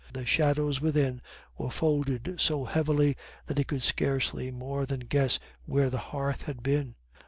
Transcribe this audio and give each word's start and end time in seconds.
The 0.13 0.25
shadows 0.25 0.81
within 0.81 1.21
were 1.59 1.69
folded 1.69 2.37
so 2.39 2.65
heavily 2.65 3.15
that 3.45 3.59
he 3.59 3.63
could 3.63 3.83
scarcely 3.83 4.49
more 4.49 4.87
than 4.87 5.01
guess 5.01 5.37
where 5.67 5.91
the 5.91 5.99
hearth 5.99 6.41
had 6.41 6.63
been. 6.63 6.95